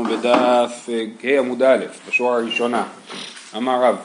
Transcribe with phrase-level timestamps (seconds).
[0.00, 0.88] בדף
[1.24, 2.84] ה' עמוד א', בשורה הראשונה,
[3.56, 3.96] אמר רב,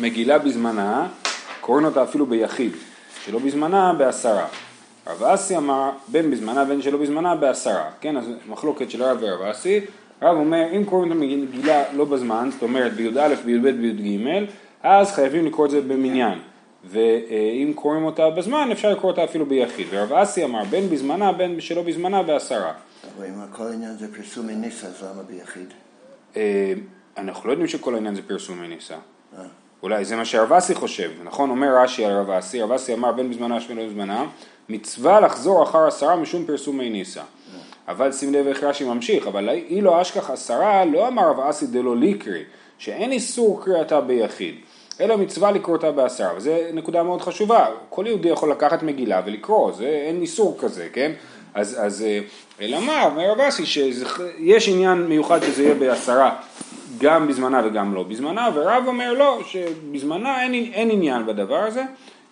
[0.00, 1.08] מגילה בזמנה,
[1.60, 2.72] קוראים אותה אפילו ביחיד,
[3.24, 4.46] שלא בזמנה בעשרה.
[5.06, 9.42] רב אסי אמר, בין בזמנה בין שלא בזמנה בעשרה, כן, אז מחלוקת של רב ורב
[9.42, 9.80] אסי,
[10.22, 14.44] רב אומר, אם קוראים את המגילה לא בזמן, זאת אומרת בי"א, בי"ב, בי"ג,
[14.82, 16.38] אז חייבים לקרוא את זה במניין,
[16.84, 21.60] ואם קוראים אותה בזמן, אפשר לקרוא אותה אפילו ביחיד, ורב אסי אמר, בין בזמנה, בין
[21.60, 22.72] שלא בזמנה בעשרה.
[23.16, 25.68] אבל אם כל העניין זה פרסומי ניסה, אז למה ביחיד?
[26.36, 26.72] אה,
[27.16, 28.94] אנחנו לא יודעים שכל העניין זה פרסומי ניסה.
[29.38, 29.44] אה.
[29.82, 31.50] אולי זה מה שהרב אסי חושב, נכון?
[31.50, 34.26] אומר רש"י על הרב אסי, הרב אסי אמר בין בזמנה שבין לא בזמנה,
[34.68, 37.22] מצווה לחזור אחר עשרה משום פרסומי ניסה.
[37.88, 41.66] אבל שים לב איך רש"י ממשיך, אבל אי לא אשכח עשרה, לא אמר רב אסי
[41.66, 42.42] דלא ליקרי,
[42.78, 44.54] שאין איסור קריאתה ביחיד,
[45.00, 49.72] אלא מצווה לקרוא אותה בעשרה, וזו נקודה מאוד חשובה, כל יהודי יכול לקחת מגילה ולקרוא,
[49.72, 51.12] זה אין איסור כזה, כן?
[51.54, 52.20] אז, אז אה,
[52.60, 56.36] אלא מה, אומר רב אסי שיש עניין מיוחד שזה יהיה בעשרה
[56.98, 61.82] גם בזמנה וגם לא בזמנה, ורב אומר לא, שבזמנה אין, אין עניין בדבר הזה,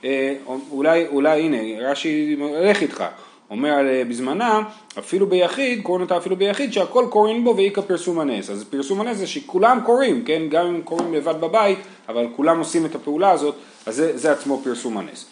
[0.05, 0.35] אה,
[0.71, 3.05] אולי, אולי הנה, רש"י הולך איתך,
[3.51, 4.61] אומר אה, בזמנה,
[4.99, 8.51] אפילו ביחיד, קוראים אותה אפילו ביחיד, שהכל קוראים בו ואיכא פרסום הנס.
[8.51, 10.43] אז פרסום הנס זה שכולם קוראים, כן?
[10.49, 11.79] גם אם קוראים לבד בבית,
[12.09, 13.55] אבל כולם עושים את הפעולה הזאת,
[13.87, 15.27] אז זה, זה עצמו פרסום הנס.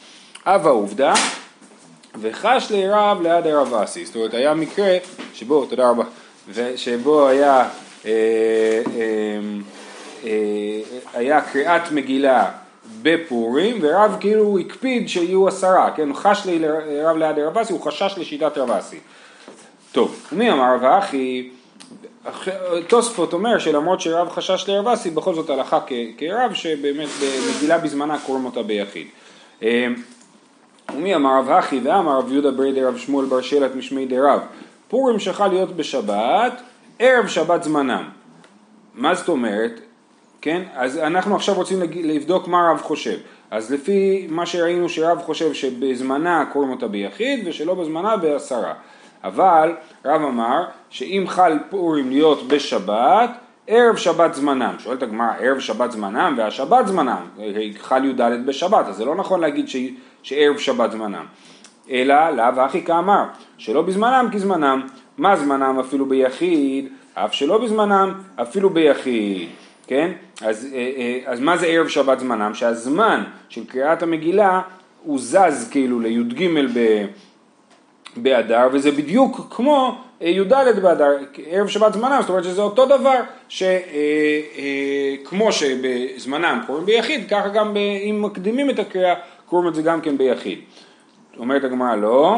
[0.47, 1.15] אב העובדה,
[2.21, 4.97] וחש לרב ליד הרב אסי, זאת אומרת היה מקרה
[5.35, 6.05] שבו, תודה רבה,
[6.77, 7.69] שבו היה,
[8.07, 8.11] אה,
[8.97, 9.39] אה,
[10.25, 10.81] אה,
[11.15, 12.51] היה קריאת מגילה
[13.03, 18.59] בפורים ורב כאילו הקפיד שיהיו עשרה, כן, חש לרב ליד הרב אסי, הוא חשש לשיטת
[18.59, 18.99] רב אסי.
[19.93, 21.51] טוב, מי אמר ואחי,
[22.89, 25.79] תוספות אומר שלמרות שרב חשש לרב אסי, בכל זאת הלכה
[26.19, 29.07] כרב שבאמת במגילה בזמנה קוראים אותה ביחיד.
[31.01, 34.41] ומי אמר רב הכי ואמר רב יהודה ברי דרב שמואל בר שלט משמי דרב
[34.89, 36.63] פורים שכל להיות בשבת,
[36.99, 38.09] ערב שבת זמנם.
[38.95, 39.81] מה זאת אומרת?
[40.41, 40.63] כן?
[40.75, 43.17] אז אנחנו עכשיו רוצים לבדוק מה רב חושב.
[43.51, 48.75] אז לפי מה שראינו שרב חושב שבזמנה קוראים אותה ביחיד ושלא בזמנה בעשרה.
[49.25, 49.73] אבל
[50.05, 53.31] רב אמר שאם חל פורים להיות בשבת,
[53.73, 54.75] ערב שבת זמנם.
[54.79, 57.27] שואלת הגמרא, ערב שבת זמנם והשבת זמנם.
[57.79, 59.77] חל י"ד בשבת, אז זה לא נכון להגיד ש...
[60.23, 61.25] שערב שבת זמנם.
[61.91, 63.25] אלא לאו הכי כאמר,
[63.59, 64.87] שלא בזמנם כי זמנם.
[65.19, 69.49] מה זמנם אפילו ביחיד, אף שלא בזמנם אפילו ביחיד.
[69.87, 70.13] כן?
[70.41, 72.55] אז, אה, אה, אז מה זה ערב שבת זמנם?
[72.55, 74.61] שהזמן של קריאת המגילה
[75.03, 76.47] הוא זז כאילו לי"ג
[78.17, 81.17] באדר, וזה בדיוק כמו אה, י"ד באדר,
[81.47, 83.21] ערב שבת זמנם, זאת אומרת שזה אותו דבר,
[85.19, 89.15] שכמו שבזמנם קוראים ביחיד, ככה גם אם מקדימים את הקריאה
[89.47, 90.59] קוראים את זה גם כן ביחיד.
[91.39, 92.37] אומרת הגמרא לא,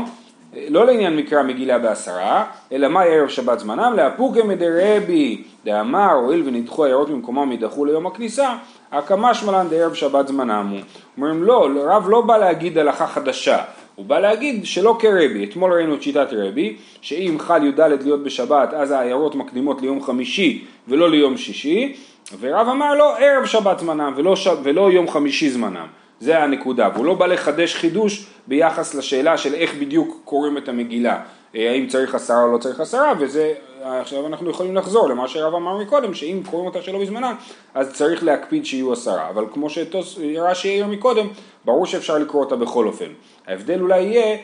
[0.69, 3.93] לא לעניין מקרא מגילה בעשרה, אלא מה ערב שבת זמנם?
[3.97, 8.55] להפוקי מדרבי דאמר הואיל ונדחו הערות ממקומם ידחו ליום הכניסה,
[8.93, 10.81] הקמה שמלן דערב שבת זמנם הוא.
[11.17, 13.59] אומרים לא, רב לא בא להגיד הלכה חדשה,
[13.95, 18.75] הוא בא להגיד שלא כרבי, אתמול ראינו את שיטת רבי, שאם חל י"ד להיות בשבת
[18.75, 21.97] אז העיירות מקדימות ליום חמישי ולא ליום שישי,
[22.41, 24.49] ורב אמר לא ערב שבת זמנם ולא, ש...
[24.63, 25.87] ולא יום חמישי זמנם.
[26.21, 31.21] זה הנקודה, והוא לא בא לחדש חידוש ביחס לשאלה של איך בדיוק קוראים את המגילה,
[31.57, 35.55] אה, האם צריך עשרה או לא צריך עשרה, וזה, עכשיו אנחנו יכולים לחזור למה שהרב
[35.55, 37.35] אמר מקודם, שאם קוראים אותה שלא בזמנה,
[37.75, 41.27] אז צריך להקפיד שיהיו עשרה, אבל כמו שרש"י העיר מקודם,
[41.65, 43.09] ברור שאפשר לקרוא אותה בכל אופן.
[43.47, 44.37] ההבדל אולי יהיה,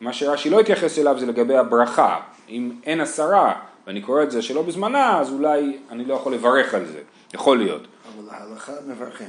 [0.00, 3.52] מה שרש"י לא התייחס אליו זה לגבי הברכה, אם אין עשרה
[3.86, 7.00] ואני קורא את זה שלא בזמנה, אז אולי אני לא יכול לברך על זה,
[7.34, 7.82] יכול להיות.
[7.82, 9.28] אבל ההלכה מברכים.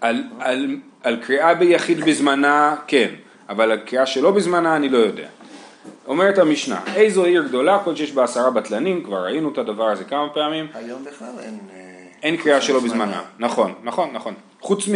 [0.00, 3.14] על, על, על קריאה ביחיד בזמנה, כן,
[3.48, 5.28] אבל על קריאה שלא בזמנה אני לא יודע.
[6.06, 10.04] אומרת המשנה, איזו עיר גדולה, כל שיש בה עשרה בטלנים, כבר ראינו את הדבר הזה
[10.04, 10.66] כמה פעמים.
[10.74, 11.58] היום בכלל אין...
[12.22, 14.34] אין קריאה שלא בזמנה, נכון, נכון, נכון.
[14.60, 14.88] חוץ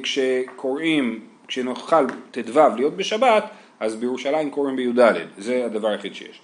[0.00, 3.44] מכשקוראים, אה, כשנאכל ט"ו להיות בשבת,
[3.80, 6.40] אז בירושלים קוראים בי"ד, זה הדבר היחיד שיש.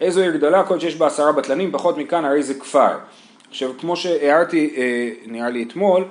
[0.00, 2.98] איזו עיר גדולה, כל שיש בה עשרה בטלנים, פחות מכאן הרי זה כפר.
[3.50, 6.04] עכשיו, כמו שהערתי, אה, נראה לי אתמול,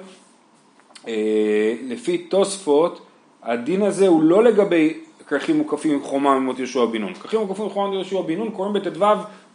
[1.08, 3.06] אה, לפי תוספות,
[3.44, 7.14] הדין הזה הוא לא לגבי כרכים מוקפים עם חומה ממות יהושע בן נון.
[7.14, 9.06] כרכים מוקפים עם חומה ממות יהושע בן נון קוראים בט"ו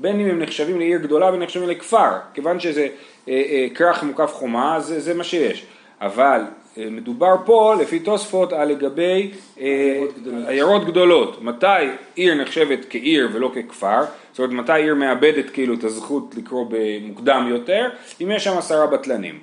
[0.01, 2.89] בין אם הם נחשבים לעיר גדולה ובין נחשבים לכפר, כיוון שזה
[3.29, 5.67] אה, אה, כרך מוקף חומה, זה, זה מה שיש.
[6.01, 6.41] אבל
[6.79, 9.31] אה, מדובר פה לפי תוספות על לגבי
[9.61, 10.01] אה,
[10.49, 11.43] עיירות גדולות.
[11.43, 11.67] מתי
[12.15, 14.01] עיר נחשבת כעיר ולא ככפר?
[14.33, 17.89] זאת אומרת מתי עיר מאבדת כאילו את הזכות לקרוא במוקדם יותר?
[18.21, 19.39] אם יש שם עשרה בטלנים.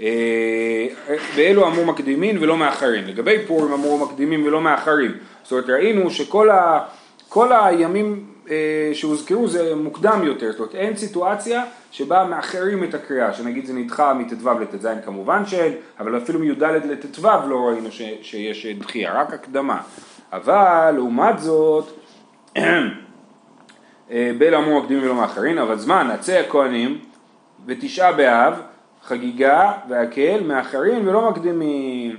[0.00, 0.86] אה,
[1.34, 3.04] ואלו אמרו מקדימין ולא מאחרים.
[3.06, 5.12] לגבי פורים אמרו מקדימים ולא מאחרים.
[5.42, 6.80] זאת אומרת ראינו שכל ה,
[7.28, 13.32] כל הימים אה, שהוזכרו זה מוקדם יותר, זאת אומרת אין סיטואציה שבה מאחרים את הקריאה,
[13.34, 18.66] שנגיד זה נדחה מט"ו לט"ז כמובן שאין, אבל אפילו מי"ד לט"ו לא ראינו ש, שיש
[18.66, 19.80] דחייה, רק הקדמה.
[20.32, 21.92] אבל לעומת זאת,
[22.56, 26.98] אה, בל אמור מקדימים ולא מאחרים, אבל זמן עצי הכהנים
[27.66, 28.54] ותשעה באב,
[29.04, 32.16] חגיגה והקל, מאחרים ולא מקדימים.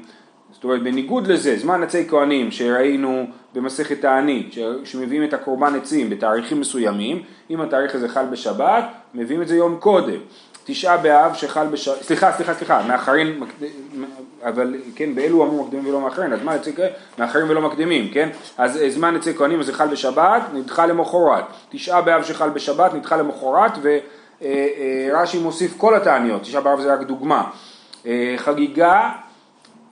[0.52, 6.60] זאת אומרת, בניגוד לזה, זמן עצי כהנים שראינו במסכת תענית, שמביאים את הקורבן עצים בתאריכים
[6.60, 8.84] מסוימים, אם התאריך הזה חל בשבת,
[9.14, 10.20] מביאים את זה יום קודם.
[10.66, 13.44] תשעה באב שחל בשבת, סליחה, סליחה, סליחה, מאחרים,
[14.44, 16.72] אבל כן, באלו אמרו מקדימים ולא מאחרים, אז מה יצא
[17.20, 18.30] מאחרים ולא מקדימים, כן?
[18.58, 21.44] אז אה, זמן אצל כהנים זה חל בשבת, נדחה למחרת.
[21.70, 23.78] תשעה באב שחל בשבת, נדחה למחרת,
[24.44, 27.50] ורש"י מוסיף כל התעניות, תשעה באב זה רק דוגמה.
[28.06, 29.12] אה, חגיגה,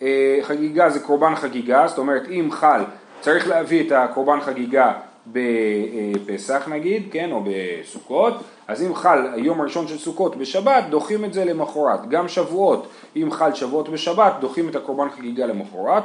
[0.02, 2.82] אה, חגיגה זה קורבן חגיגה, זאת אומרת אם חל,
[3.22, 4.94] צריך להביא את הקורבן חגיגה
[5.28, 8.34] בפסח נגיד, כן, או בסוכות,
[8.68, 12.10] אז אם חל היום הראשון של סוכות בשבת, דוחים את זה למחרת.
[12.10, 16.04] גם שבועות, אם חל שבועות בשבת, דוחים את הקורבן חגיגה למחרת.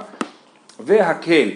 [0.80, 1.48] והקל,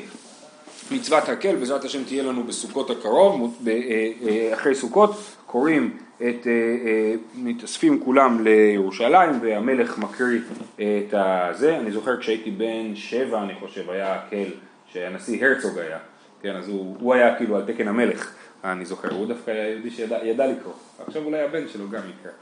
[0.90, 5.10] מצוות הקל, בעזרת השם תהיה לנו בסוכות הקרוב, אה, אה, אחרי סוכות
[5.46, 5.96] קוראים
[6.28, 10.40] את, אה, מתאספים כולם לירושלים והמלך מקריא
[10.76, 14.50] את הזה, אני זוכר כשהייתי בן שבע אני חושב היה הקל
[14.92, 15.98] שהנשיא הרצוג היה,
[16.42, 18.32] כן, אז הוא, הוא היה כאילו על תקן המלך,
[18.64, 20.72] אני זוכר, הוא דווקא היה יהודי שידע לקרוא,
[21.06, 22.32] עכשיו אולי הבן שלו גם יקרא.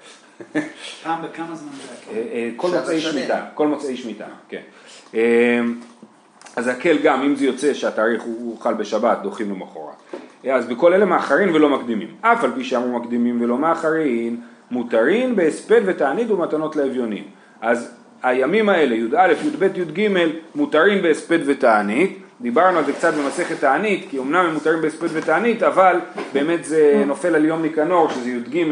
[1.02, 2.22] פעם בכמה זמן זה היה?
[2.22, 4.62] אה, אה, כל מוצאי שמיטה, כל מוצאי שמיטה, כן.
[5.14, 5.60] אה,
[6.56, 10.17] אז הקל גם, אם זה יוצא שהתאריך הוא חל בשבת, דוחים למחרת.
[10.50, 12.08] אז בכל אלה מאחרים ולא מקדימים.
[12.20, 14.40] אף על פי שאמרו מקדימים ולא מאחרים,
[14.70, 17.24] מותרים בהספד ותענית ומתנות לאביונים.
[17.60, 20.08] אז הימים האלה, י"א, י"ב, י"ג,
[20.54, 22.18] מותרים בהספד ותענית.
[22.40, 25.96] דיברנו על זה קצת במסכת תענית, כי אמנם הם מותרים בהספד ותענית, אבל
[26.32, 28.64] באמת זה נופל על יום ניקנור, שזה י"ג,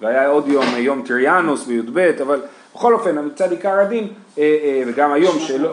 [0.00, 2.40] והיה עוד יום, יום טריאנוס וי"ב, אבל
[2.74, 4.08] בכל אופן, מצד עיקר הדין,
[4.38, 5.72] אה, אה, וגם היום שלא...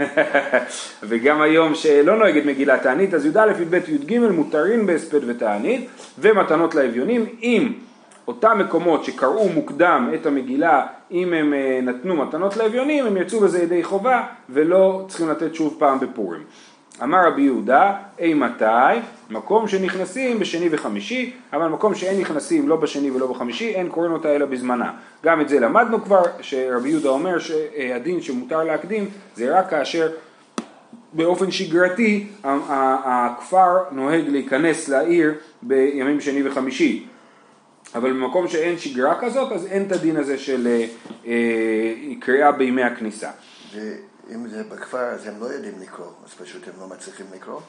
[1.08, 5.88] וגם היום שלא נוהגת מגילת תענית, אז י"א, י"ב, י"ג מותרים בהספד ותענית,
[6.18, 7.72] ומתנות לאביונים, אם
[8.28, 13.62] אותם מקומות שקראו מוקדם את המגילה, אם הם אה, נתנו מתנות לאביונים, הם יצאו בזה
[13.62, 16.42] ידי חובה ולא צריכים לתת שוב פעם בפורים.
[17.02, 18.64] אמר רבי יהודה, אימתי?
[19.30, 24.34] מקום שנכנסים בשני וחמישי, אבל מקום שאין נכנסים לא בשני ולא בחמישי, אין קוראים אותה
[24.34, 24.92] אלא בזמנה.
[25.24, 30.08] גם את זה למדנו כבר, שרבי יהודה אומר שהדין שמותר להקדים זה רק כאשר
[31.12, 37.06] באופן שגרתי הכפר נוהג להיכנס לעיר בימים שני וחמישי.
[37.94, 40.86] אבל במקום שאין שגרה כזאת, אז אין את הדין הזה של אה,
[41.26, 43.30] אה, קריאה בימי הכניסה.
[44.28, 47.60] ואם זה בכפר, אז הם לא יודעים לקרוא, אז פשוט הם לא מצליחים לקרוא?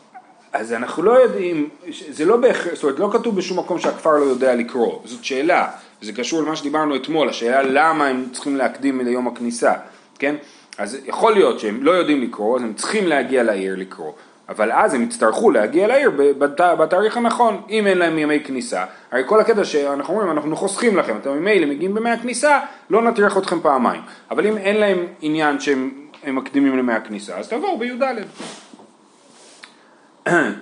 [0.54, 1.70] אז אנחנו לא יודעים,
[2.10, 5.72] זה לא בהכרח, זאת אומרת, לא כתוב בשום מקום שהכפר לא יודע לקרוא, זאת שאלה,
[6.02, 9.74] זה קשור למה שדיברנו אתמול, השאלה למה הם צריכים להקדים ליום הכניסה,
[10.20, 10.36] כן?
[10.78, 14.12] אז יכול להיות שהם לא יודעים לקרוא, אז הם צריכים להגיע לעיר לקרוא.
[14.50, 16.12] אבל אז הם יצטרכו להגיע לעיר
[16.56, 18.86] בתאריך הנכון, אם אין להם ימי כניסה.
[19.12, 22.60] הרי כל הקטע שאנחנו אומרים, אנחנו חוסכים לכם, אתם ממילא מגיעים בימי הכניסה,
[22.90, 24.02] לא נטריח אתכם פעמיים.
[24.32, 25.92] אבל אם אין להם עניין שהם
[26.28, 28.04] מקדימים לימי הכניסה, אז תבואו בי"ד.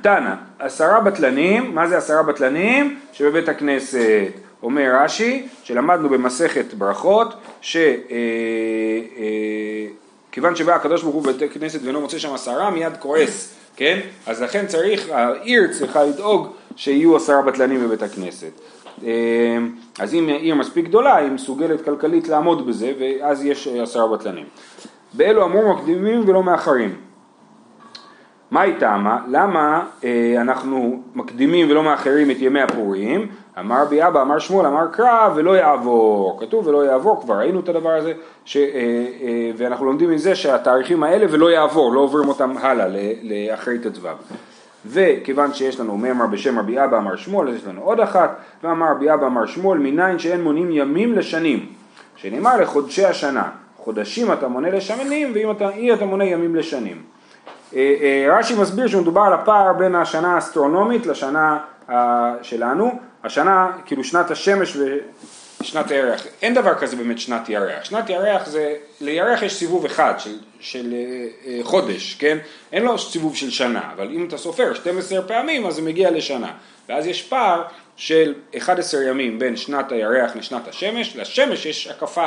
[0.02, 3.00] תנא, עשרה בטלנים, מה זה עשרה בטלנים?
[3.13, 4.31] שבבית הכנסת.
[4.63, 7.77] אומר רש"י, שלמדנו במסכת ברכות, ש...
[7.77, 7.94] אה,
[9.18, 14.00] אה, שבא הקדוש ברוך הוא בבית הכנסת ואינו מוצא שם עשרה, מיד כועס כן?
[14.25, 18.51] אז לכן צריך, העיר צריכה לדאוג שיהיו עשרה בטלנים בבית הכנסת.
[19.03, 19.08] אמ,
[20.00, 24.46] אז אם עיר מספיק גדולה, היא מסוגלת כלכלית לעמוד בזה, ואז יש עשרה בטלנים.
[25.17, 26.95] באלו אמרו מקדימים ולא מאחרים.
[28.51, 29.19] מה היא טעמה?
[29.27, 33.27] למה אה, אנחנו מקדימים ולא מאחרים את ימי הפורים?
[33.60, 36.39] אמר רבי אבא, אמר שמואל, אמר קרא ולא יעבור.
[36.41, 38.13] כתוב ולא יעבור, כבר ראינו את הדבר הזה,
[38.45, 38.63] ש, אה,
[39.22, 42.88] אה, ואנחנו לומדים מזה שהתאריכים האלה ולא יעבור, לא עוברים אותם הלאה
[43.24, 44.07] לאחרי ט"ו.
[44.86, 48.91] וכיוון שיש לנו מימר בשם רבי אבא אמר שמואל, אז יש לנו עוד אחת, ואמר
[48.91, 51.65] רבי אבא אמר שמואל, מניין שאין מונים ימים לשנים,
[52.15, 53.50] שנאמר לחודשי השנה,
[53.86, 57.04] חודשים אתה מונה לשנים, ואם אתה, אי אתה מונה ימים לשנים.
[57.75, 62.92] אה, אה, רש"י מסביר שמדובר על הפער בין השנה האסטרונומית לשנה אה, שלנו,
[63.24, 64.77] השנה, כאילו שנת השמש
[65.62, 70.13] ושנת הירח, אין דבר כזה באמת שנת ירח, שנת ירח זה, לירח יש סיבוב אחד
[70.18, 70.94] של, של
[71.63, 72.38] חודש, כן?
[72.72, 76.51] אין לו סיבוב של שנה, אבל אם אתה סופר 12 פעמים אז זה מגיע לשנה,
[76.89, 77.63] ואז יש פער
[77.96, 82.25] של 11 ימים בין שנת הירח לשנת השמש, לשמש יש הקפה,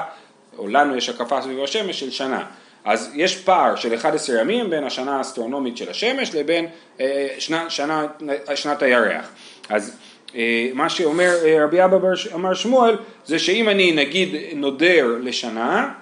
[0.59, 2.45] או לנו יש הקפה סביב השמש של שנה.
[2.85, 6.67] אז יש פער של 11 ימים בין השנה האסטרונומית של השמש לבין
[7.01, 8.07] אה, שנה, שנה,
[8.55, 9.31] שנת הירח.
[9.69, 9.97] אז
[10.35, 11.97] אה, מה שאומר אה, רבי אבא
[12.35, 12.97] אמר שמואל
[13.27, 15.93] זה שאם אני נגיד נודר לשנה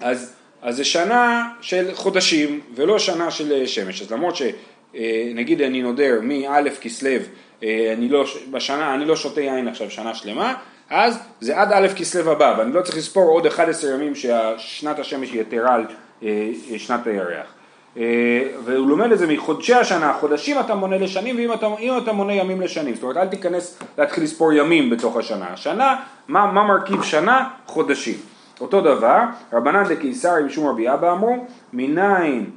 [0.00, 6.20] אז, אז זה שנה של חודשים ולא שנה של שמש אז למרות שנגיד אני נודר
[6.22, 7.10] מא' כסלו
[7.62, 10.54] אני לא, בשנה אני לא שותה יין עכשיו שנה שלמה
[10.90, 15.34] אז זה עד א' כסלו הבא, ואני לא צריך לספור עוד 11 ימים ששנת השמש
[15.34, 15.86] יתרה על
[16.22, 17.46] אה, שנת הירח.
[17.96, 21.66] אה, והוא לומד את זה מחודשי השנה, חודשים אתה מונה לשנים, ואם אתה,
[22.02, 25.46] אתה מונה ימים לשנים, זאת אומרת אל תיכנס להתחיל לספור ימים בתוך השנה.
[25.52, 25.96] השנה,
[26.28, 27.48] מה, מה מרכיב שנה?
[27.66, 28.14] חודשים.
[28.60, 29.18] אותו דבר,
[29.52, 32.50] רבנן דקיסרי משום רבי אבא אמרו, מניין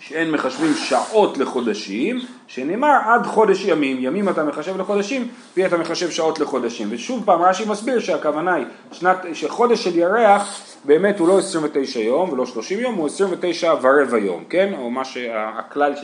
[0.00, 6.38] שאין מחשבים שעות לחודשים, שנאמר עד חודש ימים, ימים אתה מחשב לחודשים, ואתה מחשב שעות
[6.38, 6.88] לחודשים.
[6.90, 12.32] ושוב פעם רש"י מסביר שהכוונה היא שנת, שחודש של ירח באמת הוא לא 29 יום
[12.32, 14.74] ולא 30 יום, הוא 29 ורבע יום, כן?
[14.78, 15.94] או מה שהכלל,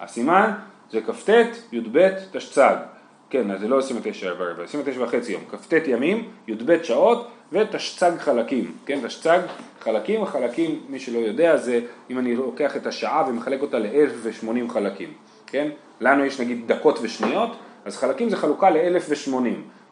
[0.00, 0.52] הסימן
[0.92, 1.30] זה כ"ט,
[1.72, 2.76] י"ב, תשצ"ג.
[3.30, 8.72] כן, אז זה לא 29 ורבע, 29 וחצי יום, כ"ט ימים, י"ב שעות ותשצ"ג חלקים,
[8.86, 9.38] כן, תשצ"ג
[9.80, 15.12] חלקים, חלקים, מי שלא יודע, זה אם אני לוקח את השעה ומחלק אותה ל-1080 חלקים,
[15.46, 15.68] כן,
[16.00, 17.50] לנו יש נגיד דקות ושניות,
[17.84, 19.32] אז חלקים זה חלוקה ל-1080,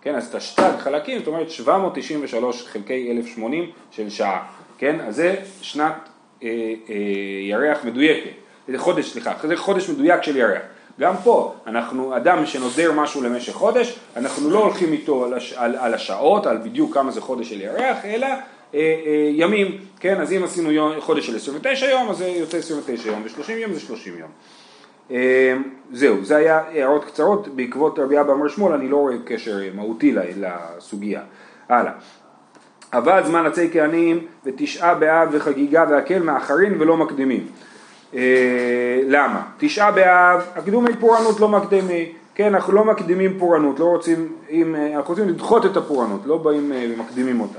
[0.02, 4.46] כן, אז תשצ"ג חלקים, זאת אומרת 793 חלקי 1080 של שעה,
[4.78, 6.08] כן, אז זה שנת
[6.42, 6.49] אה,
[6.88, 6.94] אה,
[7.42, 8.30] ירח מדויקת,
[8.68, 10.62] זה חודש, סליחה, זה חודש מדויק של ירח.
[11.00, 15.76] גם פה, אנחנו, אדם שנודר משהו למשך חודש, אנחנו לא הולכים איתו על, הש, על,
[15.76, 18.34] על השעות, על בדיוק כמה זה חודש של ירח, אלא אה,
[18.74, 23.08] אה, ימים, כן, אז אם עשינו יום, חודש של 29 יום, אז זה יוצא 29
[23.08, 24.30] יום, ו-30 יום זה 30 יום.
[25.10, 25.56] אה,
[25.92, 30.14] זהו, זה היה הערות קצרות, בעקבות רבי אבא אמר שמואל, אני לא רואה קשר מהותי
[30.36, 31.20] לסוגיה.
[31.68, 31.92] הלאה.
[32.92, 37.46] אבל זמן עצי כהנים ותשעה באב וחגיגה והקל מאחרים ולא מקדימים.
[38.14, 39.42] אה, למה?
[39.59, 44.97] תשעה באב, הקדומי פורענות לא מקדימי, כן, אנחנו לא מקדימים פורענות, לא רוצים, אם, אה,
[44.97, 47.59] אנחנו רוצים לדחות את הפורענות, לא באים אה, ומקדימים אותה.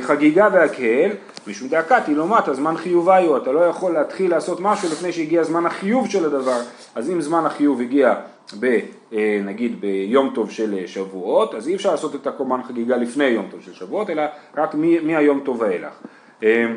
[0.00, 1.10] חגיגה והקהל,
[1.46, 5.66] משום דאקתי לא מטה, זמן חיוביו, אתה לא יכול להתחיל לעשות משהו לפני שהגיע זמן
[5.66, 6.60] החיוב של הדבר,
[6.94, 8.14] אז אם זמן החיוב הגיע
[8.60, 8.78] ב,
[9.44, 13.60] נגיד ביום טוב של שבועות, אז אי אפשר לעשות את הקורבן חגיגה לפני יום טוב
[13.62, 14.22] של שבועות, אלא
[14.56, 15.92] רק מהיום טוב ואילך.
[16.42, 16.76] אמ,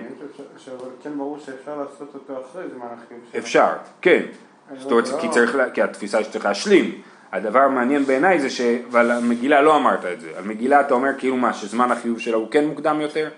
[1.03, 3.39] כן ברור שאפשר לעשות אותו אחרי זמן החיוב שלו.
[3.41, 3.67] אפשר,
[4.01, 4.21] כן.
[4.79, 7.01] זאת אומרת, כי צריך, כי התפיסה היא שצריך להשלים.
[7.31, 8.61] הדבר המעניין בעיניי זה ש...
[8.61, 10.31] אבל המגילה לא אמרת את זה.
[10.37, 13.29] על מגילה אתה אומר כאילו מה, שזמן החיוב שלה הוא כן מוקדם יותר?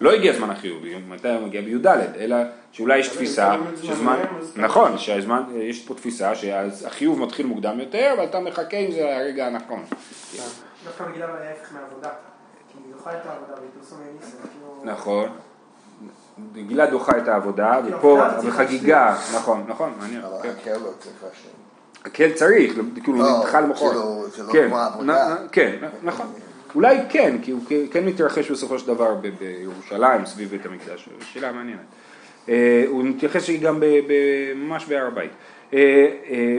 [0.00, 1.86] לא הגיע זמן החיוב, מתי הוא מגיע בי"ד,
[2.18, 2.36] אלא
[2.72, 4.18] שאולי יש תפיסה שזמן,
[4.56, 9.84] נכון, שהזמן, יש פה תפיסה שהחיוב מתחיל מוקדם יותר, ואתה מחכה אם זה הרגע הנכון.
[10.84, 12.08] דווקא מגילה ההפך מעבודה,
[12.72, 13.98] כי היא דוחה את העבודה והיא פרסום
[14.52, 15.28] כאילו- נכון.
[16.54, 20.22] גילה דוחה את העבודה, ופה, וחגיגה, נכון, נכון, מעניין.
[20.22, 20.48] אבל כן.
[20.48, 21.52] הקל לא צריך להשלים.
[22.04, 23.92] הקל צריך, כאילו לא, נדחה למחרת.
[24.36, 25.36] זה לא כן, כמו העבודה.
[25.52, 26.26] כן, נכון.
[26.74, 27.60] אולי כן, כי הוא
[27.90, 31.80] כן מתרחש בסופו של דבר ב- בירושלים, סביב בית המקדש, שאלה מעניינת.
[32.48, 35.30] אה, הוא מתייחס גם ב- ב- ממש בהר הבית.
[35.74, 35.78] אה,
[36.30, 36.58] אה,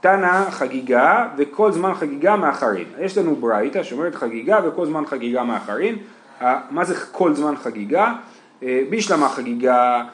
[0.00, 2.84] תנא חגיגה וכל זמן חגיגה מאחרין.
[3.00, 5.96] יש לנו ברייתא שאומרת חגיגה וכל זמן חגיגה מאחרין.
[6.70, 8.12] מה זה כל זמן חגיגה?
[8.62, 10.04] אה, בישלמה חגיגה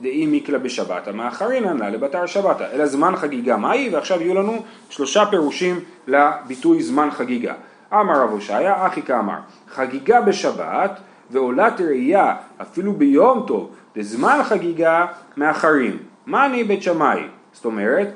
[0.00, 5.26] דאי מיקלה בשבת, המאחרין ענה לבתר שבתא, אלא זמן חגיגה מהי, ועכשיו יהיו לנו שלושה
[5.30, 7.54] פירושים לביטוי זמן חגיגה.
[7.92, 9.38] אמר רב הושעיה, אחי כאמר,
[9.68, 11.00] חגיגה בשבת
[11.30, 15.98] ועולת ראייה אפילו ביום טוב, דזמן חגיגה מאחרים.
[16.26, 17.20] מה אני בית שמאי?
[17.52, 18.08] זאת אומרת,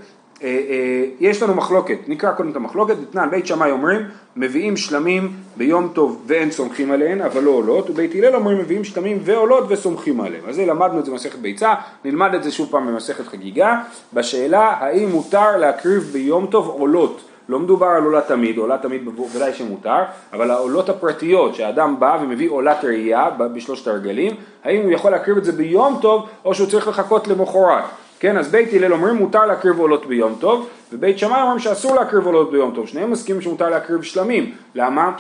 [1.21, 4.01] יש לנו מחלוקת, נקרא קודם את המחלוקת, אתנן בית שמאי אומרים
[4.37, 9.19] מביאים שלמים ביום טוב ואין סומכים עליהן אבל לא עולות, ובית הלל אומרים מביאים שלמים
[9.25, 10.43] ועולות וסומכים עליהן.
[10.49, 13.81] אז זה למדנו את זה במסכת ביצה, נלמד את זה שוב פעם במסכת חגיגה,
[14.15, 17.21] בשאלה האם מותר להקריב ביום טוב עולות.
[17.49, 20.03] לא מדובר על עולה תמיד, עולה תמיד בוודאי שמותר,
[20.33, 25.45] אבל העולות הפרטיות שהאדם בא ומביא עולת ראייה בשלושת הרגלים, האם הוא יכול להקריב את
[25.45, 27.85] זה ביום טוב או שהוא צריך לחכות למחרת.
[28.21, 32.27] כן, אז בית הלל אומרים מותר להקריב עולות ביום טוב, ובית שמאי אומרים שאסור להקריב
[32.27, 35.13] עולות ביום טוב, שניהם מסכימים שמותר להקריב שלמים, למה?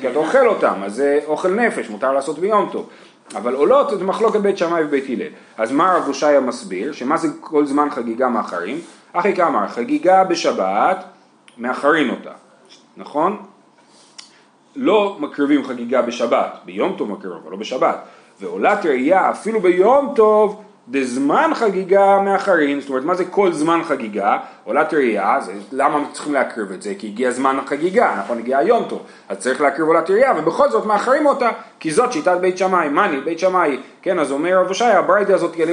[0.00, 2.88] כי אתה אוכל אותם, אז זה אוכל נפש, מותר לעשות ביום טוב.
[3.34, 5.28] אבל עולות זה מחלוקת בית שמאי ובית הלל.
[5.58, 6.92] אז מה רב הושעיה מסביר?
[6.92, 8.80] שמה זה כל זמן חגיגה מאחרים?
[9.12, 11.04] אחי כאמר, חגיגה בשבת,
[11.58, 12.30] מאחרים אותה,
[12.96, 13.36] נכון?
[14.76, 17.98] לא מקריבים חגיגה בשבת, ביום טוב מקריבים, אבל לא בשבת.
[18.40, 24.38] ועולת ראייה אפילו ביום טוב דזמן חגיגה מאחרים, זאת אומרת מה זה כל זמן חגיגה?
[24.64, 25.38] עולת ראייה,
[25.72, 26.94] למה צריכים להקריב את זה?
[26.98, 28.38] כי הגיע זמן החגיגה, נכון?
[28.38, 31.50] הגיע היום טוב, אז צריך להקריב עולת ראייה, ובכל זאת מאחרים אותה,
[31.80, 35.52] כי זאת שיטת בית שמאי, מאני, בית שמאי, כן, אז אומר רב הושעיה, הברייתא הזאת
[35.52, 35.72] תגלה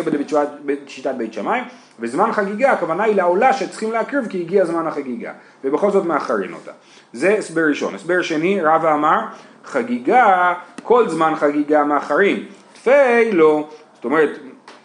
[0.65, 1.59] בשיטת בית שמאי,
[1.99, 5.31] וזמן חגיגה, הכוונה היא לעולה שצריכים להקריב כי הגיע זמן החגיגה,
[5.63, 6.71] ובכל זאת מאחרים אותה.
[7.13, 7.95] זה הסבר ראשון.
[7.95, 9.19] הסבר שני, רבא אמר,
[9.65, 10.53] חגיגה,
[10.83, 14.29] כל זמן חגיגה מאחרים, תפי לא, זאת אומרת,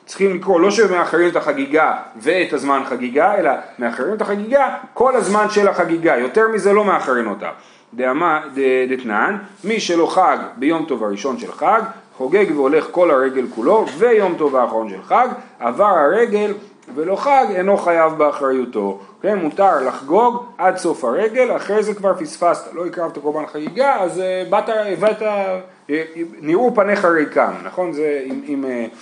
[0.07, 5.51] צריכים לקרוא לא שמאחרים את החגיגה ואת הזמן חגיגה, אלא מאחרים את החגיגה כל הזמן
[5.51, 7.51] של החגיגה, יותר מזה לא מאחרים אותה.
[8.91, 11.81] דתנן, מי שלא חג ביום טוב הראשון של חג,
[12.17, 15.29] חוגג והולך כל הרגל כולו, ויום טוב האחרון של חג,
[15.61, 16.53] עבר הרגל
[16.95, 19.01] ולא חג, אינו חייב באחריותו.
[19.23, 24.19] כן, מותר לחגוג עד סוף הרגל, אחרי זה כבר פספסת, לא הקרבת קורבן חגיגה, אז
[24.19, 25.91] uh, באת, הבאת, uh,
[26.41, 27.93] נראו פניך ריקם, נכון?
[27.93, 28.97] זה אם, אם, uh,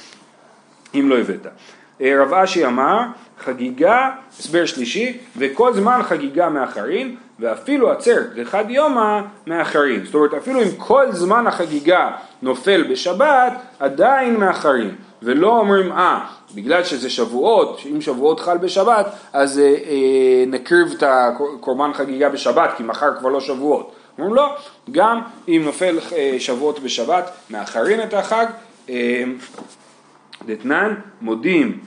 [0.94, 1.46] אם לא הבאת.
[1.46, 3.00] Uh, רב אשי אמר,
[3.44, 10.04] חגיגה, הסבר שלישי, וכל זמן חגיגה מאחרין, ואפילו עצרת לחד יומא מאחרין.
[10.04, 12.10] זאת אומרת, אפילו אם כל זמן החגיגה
[12.42, 14.94] נופל בשבת, עדיין מאחרין.
[15.22, 16.20] ולא אומרים, אה,
[16.54, 22.70] בגלל שזה שבועות, אם שבועות חל בשבת, אז אה, אה, נקריב את הקורבן חגיגה בשבת,
[22.76, 23.92] כי מחר כבר לא שבועות.
[24.18, 24.56] אומרים לא,
[24.90, 28.46] גם אם נופל אה, שבועות בשבת, מאחרין את החג,
[28.90, 29.24] אה,
[30.46, 31.78] דתנן, מודים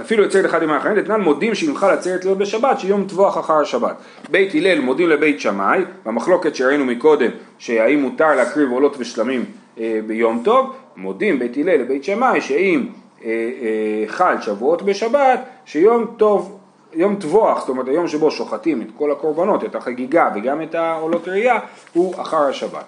[0.00, 3.96] אפילו עצרת אחד עם האחרים, דתנן מודים חל עצרת להיות בשבת, שיום טבוח אחר השבת.
[4.30, 9.44] בית הלל מודים לבית שמאי, במחלוקת שראינו מקודם, שהאם מותר להקריב עולות ושלמים
[9.78, 12.86] אה, ביום טוב, מודים בית הלל לבית שמאי, שאם
[13.24, 16.58] אה, אה, חל שבועות בשבת, שיום טוב,
[16.92, 21.28] יום טבוח, זאת אומרת היום שבו שוחטים את כל הקורבנות, את החגיגה וגם את העולות
[21.28, 21.58] ראייה,
[21.92, 22.84] הוא אחר השבת.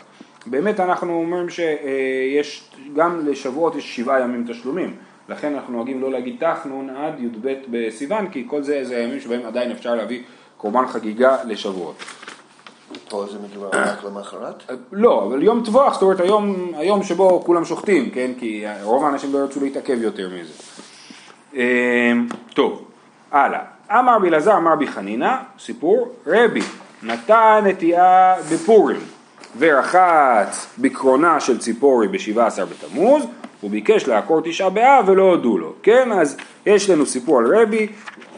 [0.46, 4.94] באמת אנחנו אומרים שיש, גם לשבועות יש שבעה ימים תשלומים,
[5.28, 9.46] לכן אנחנו נוהגים לא להגיד תחנון עד י"ב בסיוון, כי כל זה זה הימים שבהם
[9.46, 10.22] עדיין אפשר להביא
[10.56, 11.96] קורבן חגיגה לשבועות.
[13.08, 14.62] פה זה מדובר רק למחרת?
[14.92, 18.30] לא, אבל יום טבוח, זאת אומרת היום, היום שבו כולם שוחטים, כן?
[18.38, 20.52] כי רוב האנשים לא ירצו להתעכב יותר מזה.
[21.54, 22.84] אמ, טוב,
[23.32, 23.60] הלאה.
[23.90, 26.60] אמר בי אלעזר, אמר בי חנינא, סיפור, רבי
[27.02, 29.00] נתן נטיעה בפורים
[29.58, 33.24] ורחץ בקרונה של ציפורי בשבעה עשר בתמוז
[33.64, 36.12] הוא ביקש לעקור תשעה באב ולא הודו לו, כן?
[36.12, 37.88] אז יש לנו סיפור על רבי,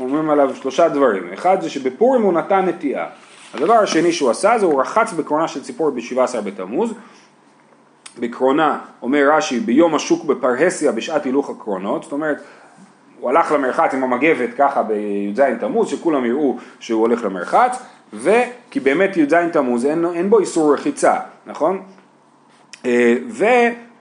[0.00, 3.06] אומרים עליו שלושה דברים, אחד זה שבפורים הוא נתן נטיעה,
[3.54, 6.94] הדבר השני שהוא עשה זה הוא רחץ בקרונה של ציפור בשבעה עשר בתמוז,
[8.18, 12.36] בקרונה, אומר רש"י, ביום השוק בפרהסיה בשעת הילוך הקרונות, זאת אומרת,
[13.20, 19.16] הוא הלך למרחץ עם המגבת ככה בי"ז תמוז, שכולם יראו שהוא הולך למרחץ, וכי באמת
[19.16, 21.14] י"ז תמוז אין, אין בו איסור רחיצה,
[21.46, 21.82] נכון?
[22.84, 23.14] אה,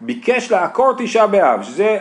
[0.05, 1.97] וביקש לעקור תשעה באב, שזה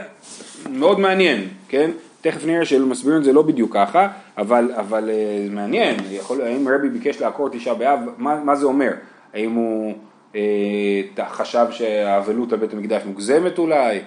[0.71, 1.91] מאוד מעניין, כן?
[2.21, 6.89] תכף נראה שמסבירים את זה לא בדיוק ככה, אבל, אבל אה, מעניין, יכול, האם רבי
[6.89, 8.91] ביקש לעקור תשעה באב, מה, מה זה אומר?
[9.35, 9.95] האם הוא
[10.37, 14.01] אה, חשב שהאבלות על בית המקדש מוגזמת אולי,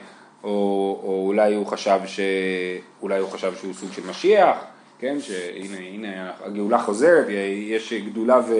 [0.43, 0.49] או,
[1.03, 2.19] או אולי הוא חשב ש...
[3.01, 4.57] אולי הוא חשב שהוא סוג של משיח,
[4.99, 7.25] כן, שהנה הנה, הגאולה חוזרת,
[7.69, 8.53] יש גדולה ו...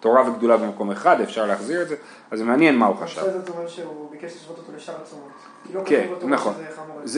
[0.00, 1.96] תורה וגדולה במקום אחד, אפשר להחזיר את זה,
[2.30, 3.20] אז זה מעניין מה הוא חשב.
[3.20, 5.28] זאת אומרת שהוא ביקש לשבות אותו לשאר הצומות.
[5.74, 6.54] לא כן, נכון.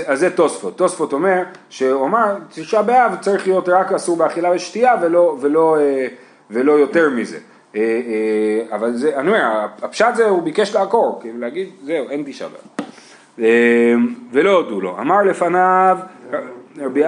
[0.07, 0.77] אז זה תוספות.
[0.77, 4.95] תוספות אומר, שהוא אמר, תשעה באב צריך להיות רק אסור באכילה ושתייה
[5.41, 7.39] ולא, אה, יותר מזה.
[7.77, 12.23] אה, אה, אבל זה, אני אומר, הפשט זה, הוא ביקש לעקור, כאילו להגיד, זהו, אין
[12.27, 13.45] תשעה באב.
[14.33, 14.99] ולא הודו לו.
[14.99, 15.99] אמר לפניו,
[16.79, 17.03] רבי...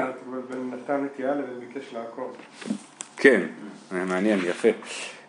[0.90, 2.32] נתן נטייה וביקש לעקור.
[3.16, 3.40] כן,
[3.90, 4.68] מעניין, יפה.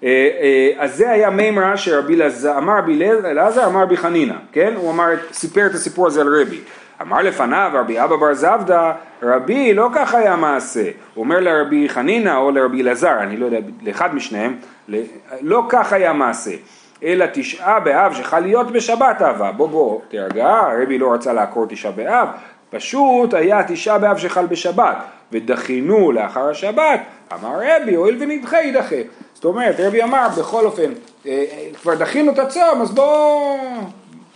[0.03, 4.73] אה, אה, אז זה היה מימרה שרבי אלעזר, אמר רבי אלעזר, אמר רבי חנינא, כן?
[4.75, 6.59] הוא אמר, סיפר את הסיפור הזה על רבי.
[7.01, 8.91] אמר לפניו רבי אבא בר זבדא,
[9.23, 10.89] רבי לא כך היה מעשה.
[11.13, 14.55] הוא אומר לרבי חנינא או לרבי אלעזר, אני לא יודע, לאחד משניהם,
[15.41, 16.51] לא כך היה מעשה.
[17.03, 19.51] אלא תשעה באב שחל להיות בשבת אהבה.
[19.51, 22.27] בוא בוא, תירגע, רבי לא רצה לעקור תשעה באב,
[22.71, 24.97] פשוט היה תשעה באב שחל בשבת,
[25.31, 27.01] ודחינו לאחר השבת,
[27.33, 28.95] אמר רבי, הואיל ונדחה יידחה.
[29.33, 30.91] זאת אומרת, רבי אמר, בכל אופן,
[31.25, 33.57] אה, אה, כבר דחינו את הצום, אז בואו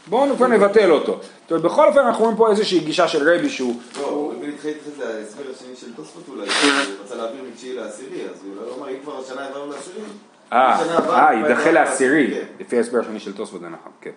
[0.08, 1.20] בואו כבר נבטל אותו.
[1.42, 3.76] זאת אומרת, בכל אופן אנחנו רואים פה איזושהי גישה של רבי שהוא...
[4.02, 6.72] לא, רבי נדחה יידחה זה ההסבר השני של תוספות אולי, הוא
[7.04, 10.06] רצה להעביר מתשיעי לעשירי, אז הוא לא אמר, אם כבר השנה העברנו לעשירי.
[10.54, 12.46] אה, יידחה לעשירי, כן.
[12.60, 14.12] לפי ההסבר השני של תוספות זה נכון, כן.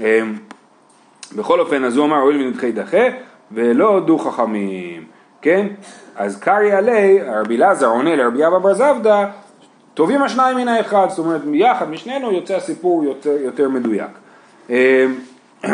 [0.00, 0.38] אמ,
[1.36, 3.02] בכל אופן, אז הוא אמר, הואיל ונדחה יידחה,
[3.54, 5.04] ולא הודו חכמים,
[5.42, 5.66] כן?
[6.16, 9.26] אז קרעי עלי, רבי אלעזר עונה לרבי אבא בר זבדא,
[9.94, 14.10] טובים השניים מן האחד, זאת אומרת יחד משנינו יוצא הסיפור יותר, יותר מדויק.
[14.70, 14.74] אמ,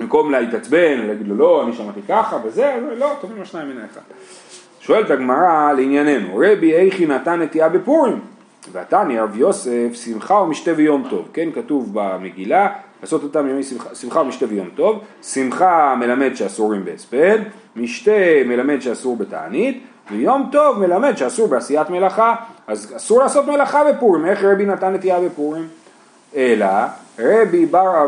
[0.00, 4.00] במקום להתעצבן, להגיד לו לא, אני שמעתי ככה וזה, לא, טובים השניים מן האחד.
[4.80, 8.20] שואלת הגמרא לענייננו, רבי איכי נתן נטייה בפורים,
[8.72, 12.68] ועתני רב יוסף שמחה ומשתה ויום טוב, כן כתוב במגילה,
[13.02, 17.38] לעשות אותם ימי שמחה, שמחה ומשתה ויום טוב, שמחה מלמד שאסורים בהספד,
[17.76, 22.34] משתה מלמד שאסור בתענית, ויום טוב מלמד שאסור בעשיית מלאכה,
[22.66, 25.68] אז אסור לעשות מלאכה בפורים, איך רבי נתן נטייה בפורים?
[26.36, 26.66] אלא
[27.18, 28.06] רבי בר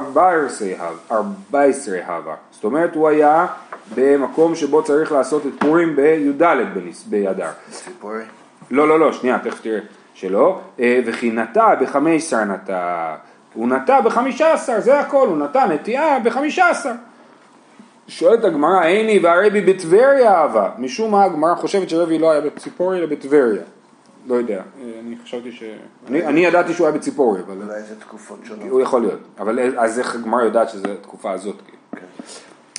[1.11, 3.47] ארבעשרה הווה, זאת אומרת הוא היה
[3.95, 6.43] במקום שבו צריך לעשות את פורים בי"ד
[7.07, 7.51] באדר.
[8.71, 9.81] לא, לא, לא, שנייה, תכף תראה
[10.15, 10.61] שלא.
[10.81, 13.15] אה, וכי נטע בחמש עשר נטע,
[13.55, 16.93] הוא נטע בחמישה עשר, זה הכל, הוא נטע נטיעה בחמישה עשר.
[18.09, 20.71] שואלת הגמרא, איני והרבי בטבריה אהבה.
[20.79, 23.62] משום מה הגמרא חושבת שרבי לא היה בציפורי אלא בטבריה.
[24.27, 24.62] לא יודע,
[25.01, 25.62] אני חשבתי ש...
[26.09, 28.69] אני, אני ידעתי שהוא היה בציפורי, אבל אולי זה תקופות שונות.
[28.71, 29.21] הוא יכול להיות.
[29.38, 31.57] אבל אז איך הגמרא יודעת שזו התקופה הזאת?
[31.67, 31.79] כאילו?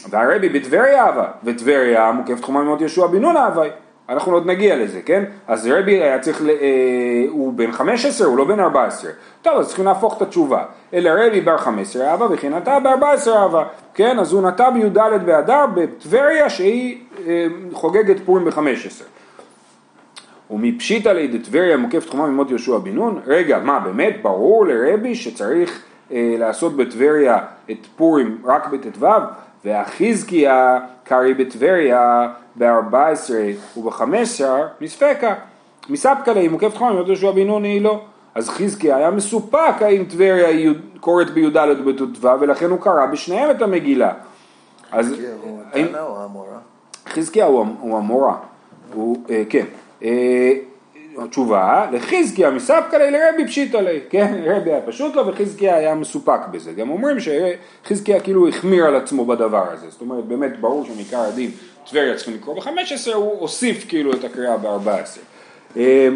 [0.09, 3.63] והרבי בטבריה אהבה, וטבריה מוקף תחומה ממות יהושע בן נון אהבה.
[4.09, 5.23] אנחנו עוד נגיע לזה, כן?
[5.47, 6.49] אז רבי היה צריך, ל...
[6.49, 6.55] אה,
[7.29, 9.11] הוא בן 15, הוא לא בן 14.
[9.41, 10.63] טוב, אז צריכים להפוך את התשובה.
[10.93, 13.63] אלא רבי בר 15 אהבה, וכי נטע ב-14 אהבה.
[13.93, 19.03] כן, אז הוא נטע בי"ד באדר בטבריה שהיא אה, חוגגת פורים ב-15.
[20.51, 25.83] ומפשיטא ליה דטבריה מוקף תחומה ממות יהושע בן נון, רגע, מה באמת ברור לרבי שצריך
[26.11, 27.39] לעשות בטבריה
[27.71, 29.07] את פורים רק בט"ו?
[29.65, 34.43] והחזקיה קרעי בטבריה ב-14 וב-15
[34.81, 35.33] מספקה,
[35.89, 38.01] מספקא ליה מוקף תחומה ממות יהושע בן נון היא לא.
[38.35, 44.13] אז חזקיה היה מסופק האם טבריה קוראת בי"ד בט"ו ולכן הוא קרא בשניהם את המגילה.
[44.91, 45.59] אז כן, הוא
[45.99, 46.57] או המורה?
[47.09, 48.35] חזקיה הוא, הוא המורה,
[48.93, 49.65] הוא, אה, כן,
[51.19, 55.95] אה, תשובה, לחזקיה מספקא ליה לרבי פשיטא ליה, כן, רבי היה פשוט לו וחזקיה היה
[55.95, 60.85] מסופק בזה, גם אומרים שחזקיה כאילו החמיר על עצמו בדבר הזה, זאת אומרת באמת ברור
[60.85, 61.51] שמעיקר הדין
[61.89, 64.89] טבריה צריכים לקרוא ב-15, הוא הוסיף כאילו את הקריאה ב-14.
[65.77, 66.09] אה,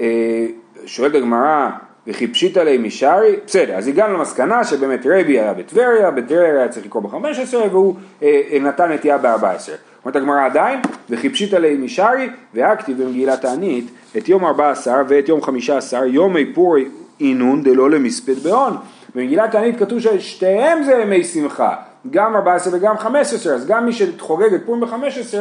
[0.00, 0.46] אה,
[0.86, 1.68] שואלת הגמרא,
[2.08, 6.86] וכי פשיטא ליה משארי, בסדר, אז הגענו למסקנה שבאמת רבי היה בטבריה, בטבריה היה צריך
[6.86, 9.70] לקרוא ב-15 והוא אה, אה, נתן נטייה ב-14.
[10.04, 15.42] אומרת הגמרא עדיין, וכי פשיטא ליה משארי, והכתיב במגילת תענית את יום 14 ואת יום
[15.42, 16.88] 15 יומי פורי
[17.20, 18.76] אינון דלא למספד בהון.
[19.14, 21.74] במגילת תענית כתוב ששתיהם זה ימי שמחה,
[22.10, 25.38] גם 14 וגם 15, אז גם מי שחוגג את פורים ב-15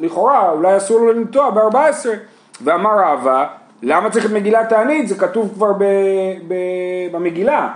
[0.00, 2.06] לכאורה אולי אסור לו לנטוע ב-14
[2.64, 3.46] ואמר רבא
[3.82, 5.08] למה צריך את מגילת תענית?
[5.08, 5.84] זה כתוב כבר ב,
[6.48, 6.54] ב,
[7.12, 7.68] במגילה.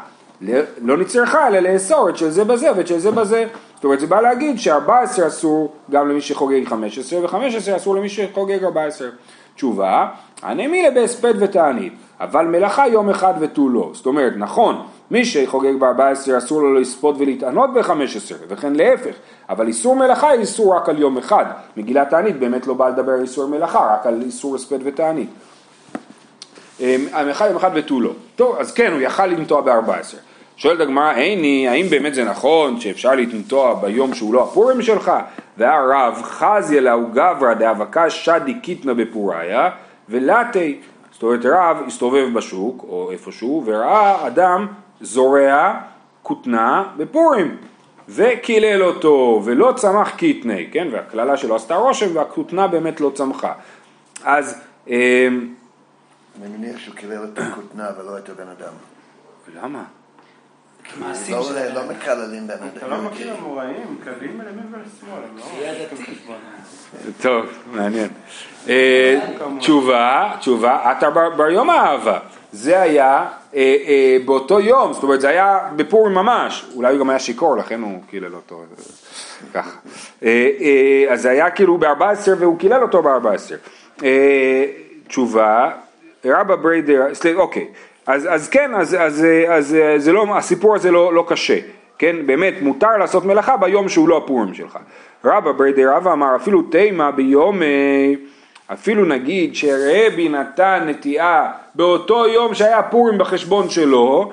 [0.82, 3.44] לא נצטרכה אלא לאסור את של זה בזה ואת של זה בזה.
[3.74, 8.64] זאת אומרת זה בא להגיד ש-14 אסור גם למי שחוגג 15 ו-15 אסור למי שחוגג
[8.64, 9.08] 14
[9.54, 10.08] תשובה
[10.42, 16.38] הנמילה בהספד ותענית אבל מלאכה יום אחד ותו לא זאת אומרת נכון מי שחוגג ב-14
[16.38, 19.14] אסור לו לספוד ולהתענות ב-15 וכן להפך.
[19.48, 21.44] אבל איסור מלאכה היא איסור רק על יום אחד.
[21.76, 25.30] מגילת תענית באמת לא באה לדבר על איסור מלאכה רק על איסור הספד ותענית
[27.12, 28.12] המלאכה יום אחד ותו לא.
[28.36, 30.16] טוב אז כן הוא יכל לנטוע ב-14
[30.56, 35.12] שואלת הגמרא איני האם באמת זה נכון שאפשר לנטוע ביום שהוא לא הפורים שלך?
[35.56, 39.70] והרב חזיה לאו גברא דאבקה שדי קיטנה בפוריה
[40.08, 40.80] ולתי.
[41.12, 44.66] זאת אומרת רב הסתובב בשוק או איפשהו וראה אדם
[45.00, 45.74] זורע
[46.22, 47.56] כותנה בפורים
[48.08, 53.52] וקילל אותו ולא צמח קיטני, כן, והקללה שלו עשתה רושם והכותנה באמת לא צמחה.
[54.24, 55.48] אז אמ,
[56.42, 58.72] אני מניח שהוא קילל את הכותנה ולא את הבן אדם.
[59.54, 59.84] למה?
[61.00, 61.06] לא-.
[61.74, 62.90] לא מקללים בן אתה אדם.
[62.90, 65.42] לא מכיר אמוראים, קווים מימין ולשמאל, הם לא.
[67.20, 68.08] טוב, מעניין.
[68.68, 69.20] אה,
[69.58, 72.18] תשובה, תשובה, אתה בר, יום האהבה.
[72.52, 77.10] זה היה אה, אה, באותו יום, זאת אומרת זה היה בפורים ממש, אולי הוא גם
[77.10, 78.64] היה שיכור, לכן הוא קילל אותו,
[79.54, 79.78] ככה.
[81.10, 83.54] אז זה היה כאילו ב-14 והוא קילל אותו ב-14.
[84.04, 84.64] אה,
[85.08, 85.70] תשובה,
[86.24, 87.66] רבה בריה ד, סליחה, אוקיי,
[88.06, 91.58] אז, אז כן, אז, אז, אז אה, זה לא, הסיפור הזה לא, לא קשה,
[91.98, 94.78] כן, באמת מותר לעשות מלאכה ביום שהוא לא הפורים שלך.
[95.24, 97.62] רבה בריה דרבא אמר אפילו תימא ביומיה,
[98.72, 104.32] אפילו נגיד שרבי נתן נטיעה באותו יום שהיה פורים בחשבון שלו,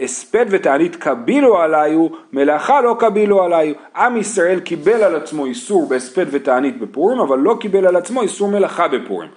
[0.00, 3.74] הספד ותענית קבילו עלייהו, מלאכה לא קבילו עלייהו.
[3.96, 8.48] עם ישראל קיבל על עצמו איסור בהספד ותענית בפורים, אבל לא קיבל על עצמו איסור
[8.48, 9.30] מלאכה בפורים.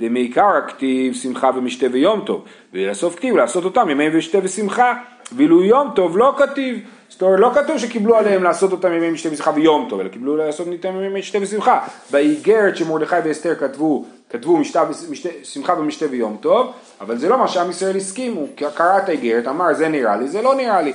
[0.00, 4.94] דמעיקר הכתיב שמחה ומשתה ויום טוב, ולסוף כתיב לעשות אותם ימי משתה ושמחה,
[5.32, 6.78] ואילו יום טוב לא כתיב.
[7.08, 10.36] זאת אומרת, לא כתוב שקיבלו עליהם לעשות אותם ימי משתה ושמחה ויום טוב, אלא קיבלו
[10.36, 11.86] לעשות איתם ימי משתה ושמחה.
[12.10, 17.48] באיגרת שמרדכי ואסתר כתבו, כתבו משתה, משתה, שמחה ומשתה ויום טוב, אבל זה לא מה
[17.48, 20.92] שעם ישראל הסכים, הוא קרא את האיגרת, אמר זה נראה לי, זה לא נראה לי.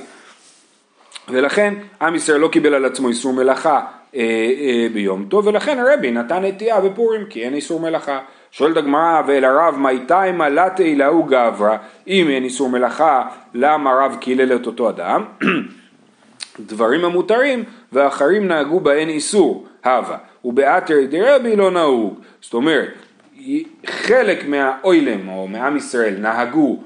[1.28, 3.80] ולכן עם ישראל לא קיבל על עצמו איסור מלאכה
[4.14, 8.20] אה, אה, ביום טוב, ולכן הרבי נתן נטייה בפורים, כי אין איסור מלאכה.
[8.56, 11.76] שואלת הגמרא ואל הרב מי תימא לתי להוא גברא,
[12.08, 15.24] אם אין איסור מלאכה, למה רב קילל את אותו אדם?
[16.60, 22.20] דברים המותרים ואחרים נהגו בהן איסור, הווה, ובאתר דרבי לא נהוג.
[22.40, 22.88] זאת אומרת,
[23.86, 26.78] חלק מהאוילם או מעם ישראל נהגו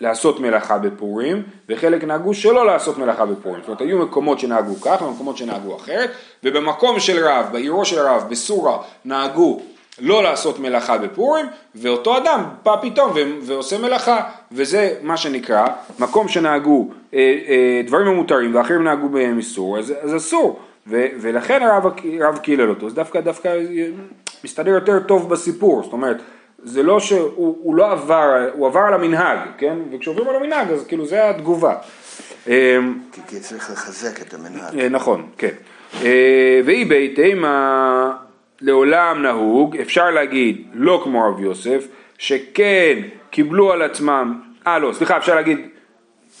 [0.00, 3.60] לעשות מלאכה בפורים, וחלק נהגו שלא לעשות מלאכה בפורים.
[3.60, 6.10] זאת אומרת, היו מקומות שנהגו כך ומקומות שנהגו אחרת,
[6.44, 9.60] ובמקום של רב, בעירו של רב, בסורה, נהגו
[9.98, 14.20] לא לעשות מלאכה בפורים, ואותו אדם בא פתאום ועושה מלאכה,
[14.52, 15.66] וזה מה שנקרא,
[15.98, 21.62] מקום שנהגו אה, אה, דברים המותרים ואחרים נהגו בהם איסור, אז, אז אסור, ו, ולכן
[21.62, 21.84] הרב,
[22.20, 23.58] הרב קילל אותו, זה דווקא, דווקא
[24.44, 26.16] מסתדר יותר טוב בסיפור, זאת אומרת,
[26.62, 29.76] זה לא שהוא לא עבר, הוא עבר על המנהג, כן?
[29.92, 31.74] וכשעוברים על המנהג אז כאילו זה התגובה.
[32.48, 32.78] אה,
[33.28, 34.80] כי צריך לחזק את המנהג.
[34.90, 35.54] נכון, כן.
[36.64, 38.12] ואי ביתימה
[38.60, 41.86] לעולם נהוג, אפשר להגיד לא כמו רב יוסף,
[42.18, 42.98] שכן
[43.30, 45.58] קיבלו על עצמם, אה לא, סליחה, אפשר להגיד,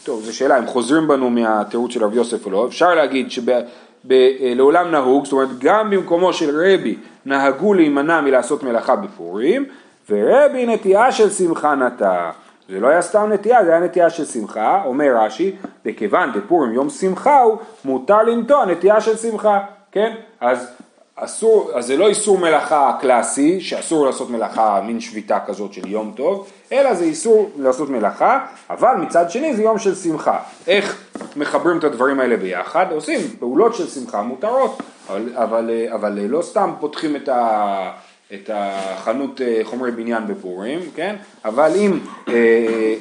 [0.04, 4.86] טוב, זו שאלה, אם חוזרים בנו מהתירוץ של רב יוסף או לא, אפשר להגיד שלעולם
[4.86, 9.64] אה, נהוג, זאת אומרת גם במקומו של רבי נהגו להימנע מלעשות מלאכה בפורים,
[10.10, 12.30] ורבי נטייה של שמחה נטע.
[12.68, 15.56] זה לא היה סתם נטייה, זה היה נטייה של שמחה, אומר רש"י,
[15.86, 19.60] וכיוון דפורים יום שמחה הוא, מותר לנטוע נטייה של שמחה,
[19.92, 20.12] כן?
[20.40, 20.72] אז
[21.16, 26.12] אסור, אז זה לא איסור מלאכה קלאסי, שאסור לעשות מלאכה, מין שביתה כזאת של יום
[26.16, 30.38] טוב, אלא זה איסור לעשות מלאכה, אבל מצד שני זה יום של שמחה.
[30.66, 31.04] איך
[31.36, 32.86] מחברים את הדברים האלה ביחד?
[32.90, 37.90] עושים פעולות של שמחה מותרות, אבל, אבל, אבל לא סתם פותחים את, ה,
[38.34, 41.16] את החנות אה, חומרי בניין בפורים, כן?
[41.44, 42.34] אבל אם, אה,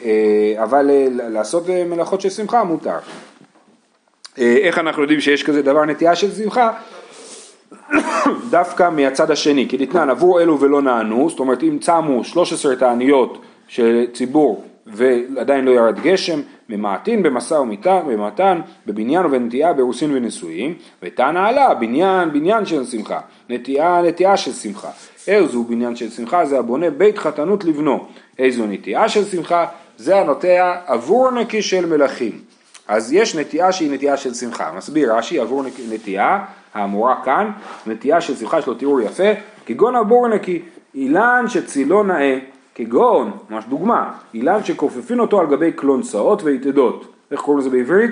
[0.05, 2.97] אה, אבל לעשות מלאכות של שמחה מותר.
[4.37, 6.71] איך אנחנו יודעים שיש כזה דבר נטייה של שמחה?
[8.49, 13.41] דווקא מהצד השני, כי דתנן עבור אלו ולא נענו, זאת אומרת אם צמו 13 תעניות
[13.67, 17.53] של ציבור ועדיין לא ירד גשם, ממעטין במשא
[18.07, 20.73] ומתן, בבניין ובנטייה, באירוסין ונישואים,
[21.03, 24.89] ותנא עלה, בניין, בניין של שמחה, נטייה, נטייה של שמחה.
[25.27, 26.45] איזו בניין של שמחה?
[26.45, 28.05] זה הבונה בית חתנות לבנו.
[28.39, 29.65] איזו נטייה של שמחה?
[29.97, 32.31] זה הנוטע עבור נקי של מלכים.
[32.87, 34.71] אז יש נטייה שהיא נטייה של שמחה.
[34.77, 36.39] מסביר רש"י עבור נטייה
[36.73, 37.51] האמורה כאן,
[37.87, 39.29] נטייה של שמחה יש לו תיאור יפה,
[39.65, 40.61] כגון הבורנקי,
[40.95, 42.39] אילן שצילו נאה,
[42.75, 48.11] כגון, ממש דוגמה, אילן שכופפין אותו על גבי קלונסאות ויתדות, איך קוראים לזה בעברית?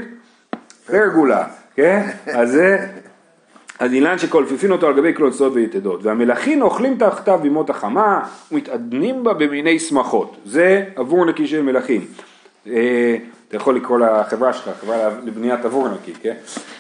[0.86, 2.10] פרגולה, כן?
[2.40, 2.78] אז זה,
[3.80, 9.34] אז אילן שכופפין אותו על גבי קלונסאות ויתדות, והמלכים אוכלים תחתיו בימות החמה ומתעדנים בה
[9.34, 12.02] במיני שמחות, זה עבור נקי של מלכים.
[13.48, 16.34] אתה יכול לקרוא לחברה שלך, חברה לבניית עבור נקי, כן?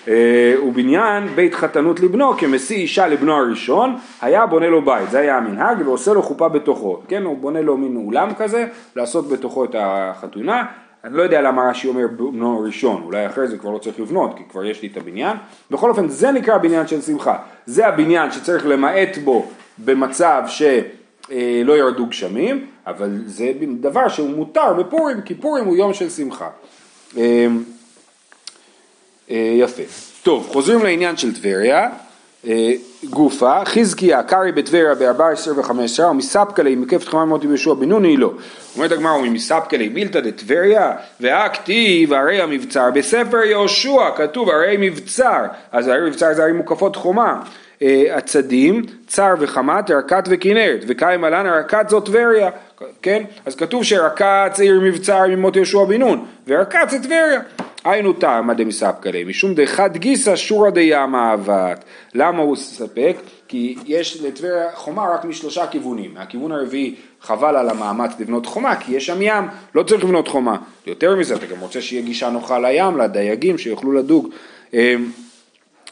[0.07, 5.37] אה, ובניין בית חתנות לבנו כמשיא אישה לבנו הראשון, היה בונה לו בית, זה היה
[5.37, 7.23] המנהג, ועושה לו חופה בתוכו, כן?
[7.23, 10.65] הוא בונה לו מין אולם כזה, לעשות בתוכו את החתונה.
[11.03, 14.37] אני לא יודע למה רש"י אומר בנו הראשון, אולי אחרי זה כבר לא צריך לבנות,
[14.37, 15.37] כי כבר יש לי את הבניין.
[15.71, 17.37] בכל אופן, זה נקרא בניין של שמחה.
[17.65, 20.61] זה הבניין שצריך למעט בו במצב ש...
[21.31, 26.49] אה, ירדו גשמים, אבל זה דבר שהוא מותר בפורים, כי פורים הוא יום של שמחה.
[27.17, 27.47] אה,
[29.31, 29.83] אה, יפה.
[30.23, 31.89] טוב, חוזרים לעניין של טבריה.
[33.03, 38.31] גופה, חזקיה, קרעי בטבריה ב-14 ו-15, ומספקלי מקפת חמר מוטי בישוע בן נוני לא.
[38.75, 46.09] אומרת הגמרא, ומספקלי מילתא דטבריה, והכתיב הרי המבצר, בספר יהושע כתוב הרי מבצר, אז הרי
[46.09, 47.41] מבצר זה הרי מוקפות חומה.
[48.09, 52.49] עצדים, צר וחמת, רקת וכנרת, וקיים עלן הרקת זאת טבריה,
[53.01, 53.23] כן?
[53.45, 57.39] אז כתוב שרקת עיר מבצר ממות יהושע בן נון, ורקת זה טבריה.
[57.83, 61.83] היינו טעמא דמספקא ליה, משום דחד גיסא שורא דיאמא אבת.
[62.13, 63.17] למה הוא ספק?
[63.47, 66.13] כי יש לטבריה חומה רק משלושה כיוונים.
[66.13, 69.43] מהכיוון הרביעי חבל על המאמץ לבנות חומה, כי יש שם ים,
[69.75, 70.57] לא צריך לבנות חומה.
[70.87, 74.29] יותר מזה, אתה גם רוצה שיהיה גישה נוחה לים, לדייגים, שיוכלו לדוג.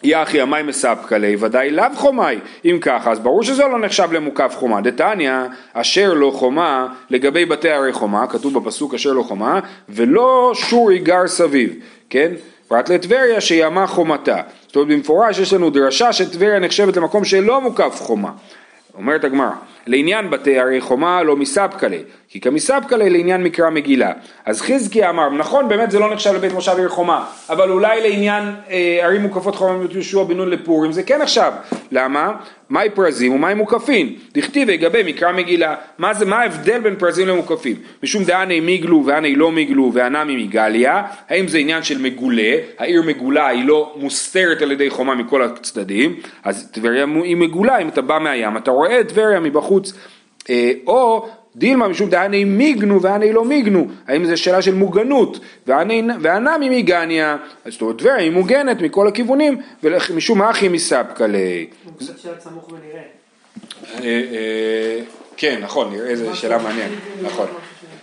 [0.04, 2.36] יחי המים מספקא ליה, ודאי לאו חומי.
[2.66, 4.82] אם ככה, אז ברור שזה לא נחשב למוקף חומה.
[4.82, 5.34] דתניא,
[5.74, 11.28] אשר לא חומה לגבי בתי ערי חומה, כתוב בפסוק אשר לא חומה, ולא שורי גר
[11.28, 11.76] סביב,
[12.10, 12.32] כן?
[12.68, 14.42] פרט לטבריה שימה חומתה.
[14.68, 18.32] זאת אומרת במפורש יש לנו דרשה שטבריה נחשבת למקום שלא מוקף חומה.
[18.98, 19.50] אומרת הגמרא,
[19.88, 21.98] לעניין בתי ערי חומה לא מספקלה,
[22.30, 24.12] כי כמספקלה לעניין מקרא מגילה.
[24.46, 28.44] אז חזקי אמר, נכון באמת זה לא נחשב לבית מושב עיר חומה, אבל אולי לעניין
[28.70, 31.52] אה, ערים מוקפות חומה יהושע בן נון לפורים זה כן נחשב.
[31.92, 32.32] למה?
[32.70, 34.16] מהי פרזים ומהי מוקפין?
[34.34, 35.76] דכתיב ויגבה מקרא מגילה.
[35.98, 37.76] מה זה, מה ההבדל בין פרזים למוקפים?
[38.04, 43.48] משום דהני מיגלו והני לא מיגלו והנמי מגליה, האם זה עניין של מגולה, העיר מגולה
[43.48, 48.20] היא לא מוסתרת על ידי חומה מכל הצדדים, אז טבריה היא מגולה, אם אתה בא
[48.20, 49.94] מהים אתה רואה את טבריה מבחוץ,
[50.50, 56.70] אה, או דילמה משום דהני מיגנו והני לא מיגנו, האם זו שאלה של מוגנות, והנמי
[56.70, 57.38] מיגניה,
[57.68, 61.66] זאת אומרת טבריה היא מוגנת מכל הכיוונים, ומשום אחי מספקא ליה.
[63.94, 65.00] אה, אה,
[65.38, 67.48] כן, נכון, נראה איזה שאלה מעניינת, נכון.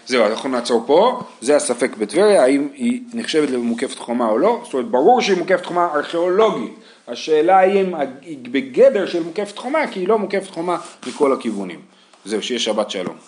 [0.06, 4.74] זהו, אנחנו נעצור פה, זה הספק בטבריה, האם היא נחשבת למוקפת חומה או לא, זאת
[4.74, 6.72] אומרת ברור שהיא מוקפת חומה ארכיאולוגית,
[7.08, 11.80] השאלה היא אם היא בגדר של מוקפת חומה, כי היא לא מוקפת חומה מכל הכיוונים.
[12.24, 13.16] זהו, שיהיה שבת שלום.